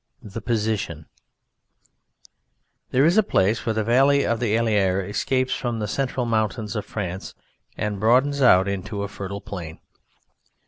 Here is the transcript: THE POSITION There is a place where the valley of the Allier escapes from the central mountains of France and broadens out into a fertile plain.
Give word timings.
THE 0.23 0.41
POSITION 0.41 1.05
There 2.89 3.05
is 3.05 3.19
a 3.19 3.21
place 3.21 3.63
where 3.67 3.75
the 3.75 3.83
valley 3.83 4.25
of 4.25 4.39
the 4.39 4.57
Allier 4.57 4.99
escapes 5.05 5.53
from 5.53 5.77
the 5.77 5.87
central 5.87 6.25
mountains 6.25 6.75
of 6.75 6.87
France 6.87 7.35
and 7.77 7.99
broadens 7.99 8.41
out 8.41 8.67
into 8.67 9.03
a 9.03 9.07
fertile 9.07 9.41
plain. 9.41 9.77